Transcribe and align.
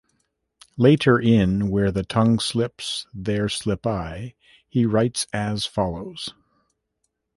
Later 0.77 1.19
in 1.19 1.69
"Where 1.69 1.91
the 1.91 2.01
tongue 2.03 2.39
slips, 2.39 3.05
there 3.13 3.47
slip 3.47 3.85
I" 3.85 4.33
he 4.67 4.83
writes 4.87 5.27
as 5.31 5.67
follows. 5.67 6.33